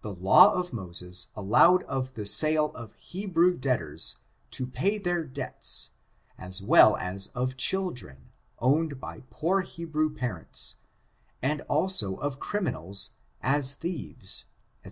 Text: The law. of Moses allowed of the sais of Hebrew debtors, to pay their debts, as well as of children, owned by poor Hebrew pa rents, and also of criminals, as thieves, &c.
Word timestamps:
The 0.00 0.14
law. 0.14 0.54
of 0.54 0.72
Moses 0.72 1.28
allowed 1.36 1.82
of 1.82 2.14
the 2.14 2.24
sais 2.24 2.56
of 2.56 2.94
Hebrew 2.94 3.58
debtors, 3.58 4.16
to 4.52 4.66
pay 4.66 4.96
their 4.96 5.22
debts, 5.22 5.90
as 6.38 6.62
well 6.62 6.96
as 6.96 7.26
of 7.34 7.58
children, 7.58 8.30
owned 8.60 8.98
by 8.98 9.20
poor 9.28 9.60
Hebrew 9.60 10.14
pa 10.16 10.28
rents, 10.28 10.76
and 11.42 11.60
also 11.68 12.16
of 12.16 12.40
criminals, 12.40 13.10
as 13.42 13.74
thieves, 13.74 14.46
&c. 14.82 14.88